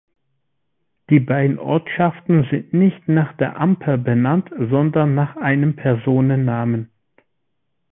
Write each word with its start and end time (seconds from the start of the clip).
Die 1.11 1.19
beiden 1.19 1.59
Ortschaften 1.59 2.47
sind 2.49 2.73
nicht 2.73 3.07
nach 3.07 3.33
der 3.37 3.59
Amper 3.59 3.99
benannt, 3.99 4.49
sondern 4.57 5.13
nach 5.13 5.37
einem 5.37 5.75
Personennamen. 5.75 6.89